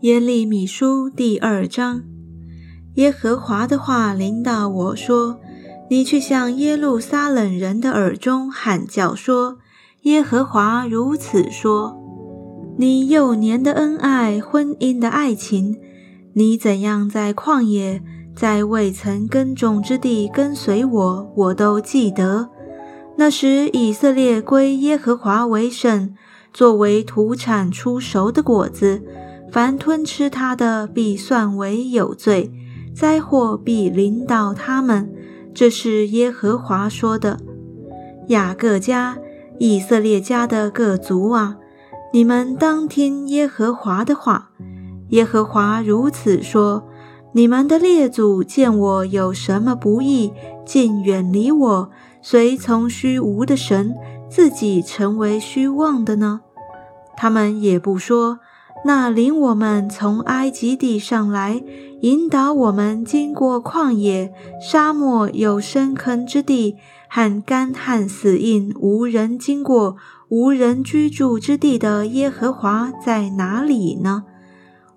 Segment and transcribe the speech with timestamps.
[0.00, 2.02] 耶利米书第二章，
[2.94, 5.38] 耶和华的话临到我说
[5.88, 9.58] ：“你去向耶路撒冷人的耳中喊叫说：
[10.02, 11.96] 耶和华如此说：
[12.76, 15.78] 你幼年的恩爱，婚姻的爱情，
[16.34, 18.02] 你怎样在旷野，
[18.34, 22.48] 在未曾耕种之地跟随我，我都记得。
[23.16, 26.14] 那时以色列归耶和华为圣，
[26.52, 29.02] 作为土产出熟的果子。”
[29.52, 32.50] 凡吞吃它的，必算为有罪；
[32.94, 35.12] 灾祸必临到他们。
[35.52, 37.38] 这是耶和华说的。
[38.28, 39.18] 雅各家、
[39.58, 41.58] 以色列家的各族啊，
[42.14, 44.52] 你们当听耶和华的话。
[45.10, 46.88] 耶和华如此说：
[47.32, 50.32] 你们的列祖见我有什么不义，
[50.64, 51.90] 竟远离我，
[52.22, 53.94] 随从虚无的神，
[54.30, 56.40] 自己成为虚妄的呢？
[57.16, 58.38] 他们也不说。
[58.84, 61.62] 那领我们从埃及地上来，
[62.00, 66.74] 引导我们经过旷野、沙漠、有深坑之地
[67.08, 69.96] 和干旱死印、无人经过、
[70.28, 74.24] 无人居住之地的耶和华在哪里呢？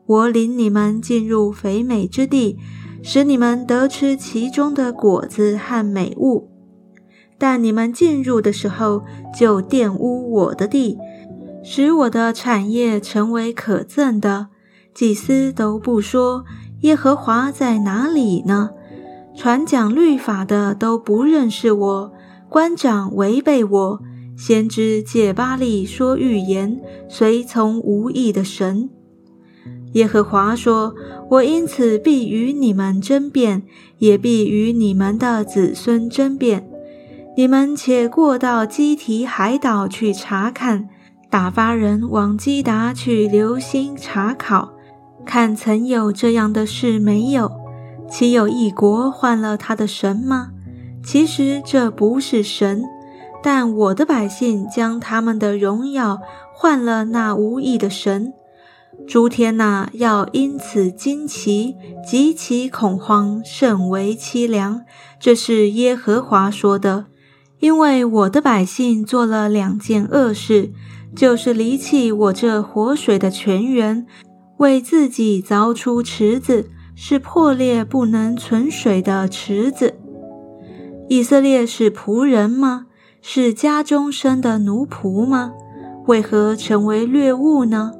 [0.07, 2.57] 我领你们进入肥美之地，
[3.03, 6.49] 使你们得吃其中的果子和美物。
[7.47, 9.03] 但你们进入的时候，
[9.37, 10.97] 就玷污我的地。
[11.63, 14.47] 使我的产业成为可憎的，
[14.95, 16.43] 祭司都不说
[16.81, 18.71] 耶和华在哪里呢？
[19.35, 22.13] 传讲律法的都不认识我，
[22.49, 23.99] 官长违背我，
[24.35, 28.89] 先知借巴利说预言，随从无义的神。
[29.93, 30.95] 耶和华说
[31.29, 33.61] ：“我因此必与你们争辩，
[33.99, 36.67] 也必与你们的子孙争辩。
[37.35, 40.89] 你们且过到基提海岛去查看。”
[41.29, 44.73] 打发人往基达去留心查考，
[45.25, 47.51] 看曾有这样的事没有？
[48.09, 50.51] 岂有一国换了他的神吗？
[51.03, 52.83] 其实这不是神，
[53.43, 56.21] 但我的百姓将他们的荣耀
[56.53, 58.31] 换了那无义的神。
[59.05, 61.75] 诸天呐，要因此惊奇，
[62.07, 64.85] 极其恐慌，甚为凄凉。
[65.19, 67.07] 这是耶和华说的，
[67.59, 70.71] 因为我的百姓做了两件恶事。
[71.15, 74.05] 就是离弃我这活水的泉源，
[74.57, 79.95] 为自己凿出池子，是破裂不能存水的池子。
[81.07, 82.87] 以色列是仆人吗？
[83.21, 85.53] 是家中生的奴仆吗？
[86.05, 87.93] 为何成为掠物呢？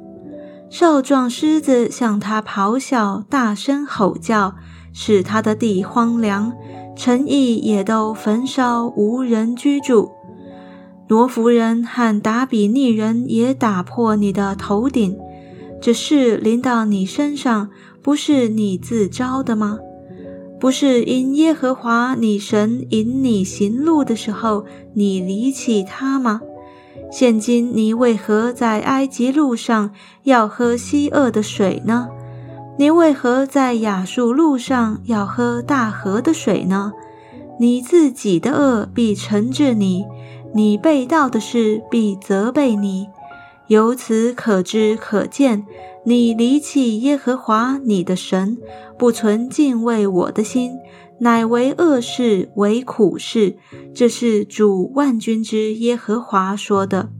[0.68, 4.56] 少壮狮子向他咆哮，大声吼叫，
[4.92, 6.52] 使他的地荒凉，
[6.96, 10.10] 城邑也都焚烧，无人居住。
[11.06, 15.16] 罗弗人和达比尼人也打破你的头顶，
[15.80, 17.68] 这事临到你身上，
[18.02, 19.78] 不是你自招的吗？
[20.58, 24.64] 不是因耶和华你神引你行路的时候，
[24.94, 26.40] 你离弃他吗？
[27.12, 29.92] 现今你为何在埃及路上
[30.24, 32.08] 要喝西恶的水呢？
[32.78, 36.92] 你为何在雅述路上要喝大河的水呢？
[37.58, 40.04] 你自己的恶必惩治你。
[40.54, 43.08] 你被盗的事必责备你，
[43.66, 45.66] 由此可知可见，
[46.04, 48.56] 你离弃耶和华你的神，
[48.98, 50.78] 不存敬畏我的心，
[51.20, 53.56] 乃为恶事，为苦事。
[53.94, 57.10] 这是主万军之耶和华说的。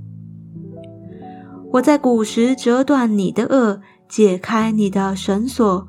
[1.73, 5.87] 我在古时折断你的恶，解开你的绳索。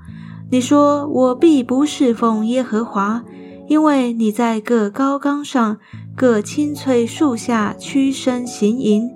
[0.50, 3.24] 你说我必不侍奉耶和华，
[3.68, 5.78] 因为你在各高岗上。
[6.16, 9.08] 各青翠树下屈身行淫，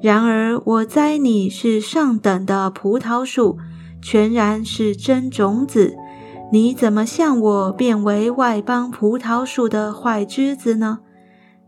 [0.00, 3.58] 然而我栽你是上等的葡萄树，
[4.00, 5.96] 全然是真种子。
[6.52, 11.00] 你怎么向我变为外邦葡萄树的坏枝子呢？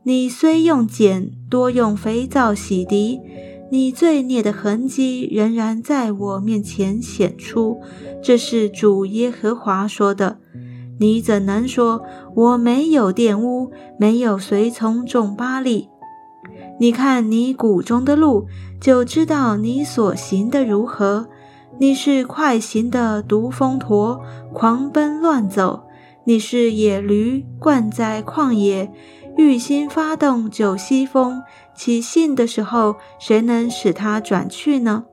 [0.05, 3.19] 你虽用碱多用肥皂洗涤，
[3.71, 7.81] 你罪孽的痕迹仍然在我面前显出。
[8.23, 10.39] 这是主耶和华说的。
[11.01, 12.03] 你怎能说
[12.35, 15.89] 我没有玷污，没有随从众巴利？
[16.81, 18.47] 你看你谷中的路，
[18.81, 21.29] 就知道你所行的如何。
[21.79, 24.21] 你是快行的毒蜂驼，
[24.53, 25.85] 狂奔乱走；
[26.25, 28.91] 你是野驴，惯在旷野，
[29.39, 31.43] 欲心发动就西风。
[31.75, 35.05] 起信的时候，谁能使他转去呢？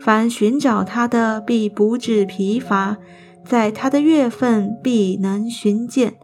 [0.00, 2.98] 凡寻找他的，必不致疲乏。
[3.46, 6.14] 在他的月份必能寻见。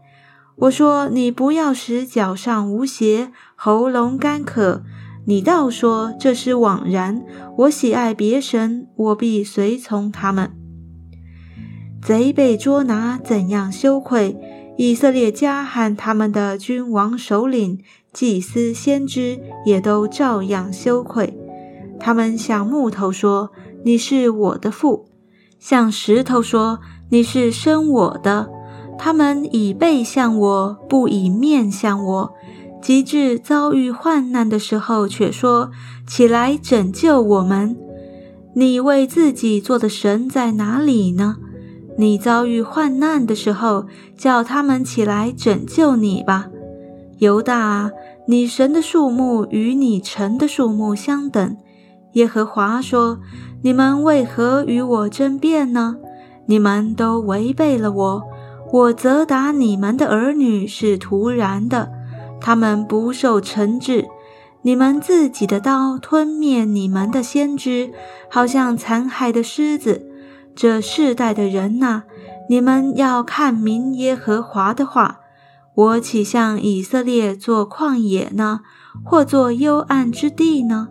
[0.56, 4.82] 我说：“你不要使脚上无鞋，喉咙干渴。
[5.26, 7.22] 你倒说这是枉然。
[7.58, 10.50] 我喜爱别神，我必随从他们。
[12.02, 14.36] 贼被捉拿，怎样羞愧？
[14.82, 17.80] 以色列家和他们的君王、首领、
[18.14, 21.38] 祭司、先知也都照样羞愧。
[21.98, 23.50] 他们向木头说
[23.84, 25.04] ：“你是我的父。”
[25.60, 26.78] 向石头说
[27.12, 28.48] ：“你是生我的。”
[28.98, 32.32] 他们以背向我，不以面向我。
[32.80, 35.70] 及至遭遇患难的时候，却说
[36.08, 37.76] ：“起来拯救我们！”
[38.56, 41.36] 你为自己做的神在哪里呢？
[42.00, 43.84] 你遭遇患难的时候，
[44.16, 46.46] 叫他们起来拯救你吧，
[47.18, 47.90] 犹大，
[48.26, 51.58] 你神的数目与你城的数目相等。
[52.14, 53.18] 耶和华说
[53.60, 55.96] ：“你们为何与我争辩呢？
[56.46, 58.22] 你们都违背了我。
[58.72, 61.92] 我责打你们的儿女是突然的，
[62.40, 64.06] 他们不受惩治。
[64.62, 67.90] 你们自己的刀吞灭你们的先知，
[68.30, 70.06] 好像残害的狮子。”
[70.54, 72.02] 这世代的人呐，
[72.48, 75.20] 你们要看明耶和华的话。
[75.74, 78.60] 我岂向以色列做旷野呢，
[79.04, 80.88] 或做幽暗之地呢？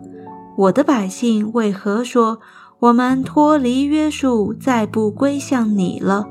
[0.56, 2.40] 我的百姓为何说
[2.80, 6.26] 我们脱离约束，再不归向你了？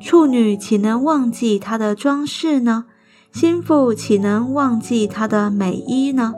[0.00, 2.86] 处女岂能忘记她的装饰呢？
[3.30, 6.34] 心腹岂能忘记她的美衣呢？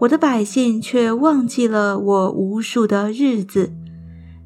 [0.00, 3.72] 我的百姓却忘记了我无数的日子。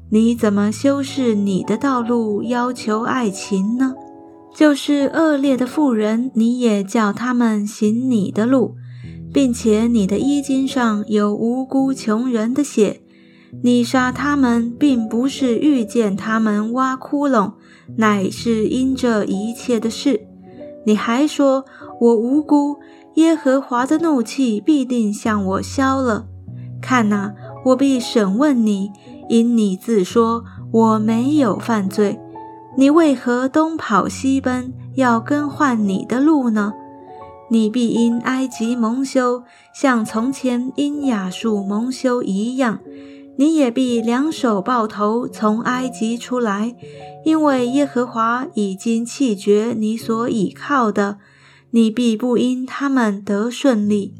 [0.09, 3.93] 你怎么修饰你的道路，要求爱情呢？
[4.55, 8.75] 就是恶劣的妇人，你也叫他们行你的路，
[9.33, 13.01] 并且你的衣襟上有无辜穷人的血。
[13.61, 17.53] 你杀他们，并不是遇见他们挖窟窿，
[17.97, 20.21] 乃是因这一切的事。
[20.85, 21.65] 你还说
[21.99, 22.77] 我无辜，
[23.15, 26.27] 耶和华的怒气必定向我消了。
[26.81, 27.33] 看哪，
[27.65, 28.89] 我必审问你。
[29.29, 32.19] 因你自说我没有犯罪，
[32.77, 36.73] 你为何东跑西奔，要更换你的路呢？
[37.49, 39.43] 你必因埃及蒙羞，
[39.73, 42.79] 像从前因亚述蒙羞一样。
[43.39, 46.75] 你也必两手抱头从埃及出来，
[47.23, 51.19] 因为耶和华已经弃绝你所倚靠的，
[51.69, 54.15] 你必不因他们得顺利。